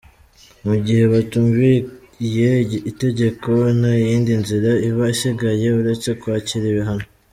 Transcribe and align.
Mu 0.65 0.75
gihe 0.85 1.03
batumviye 1.13 2.51
itegeko 2.91 3.51
ntayindi 3.79 4.31
nzira 4.41 4.69
iba 4.87 5.05
isigaye 5.15 5.65
uretse 5.79 6.09
kwakira 6.21 6.65
ibihano. 6.73 7.05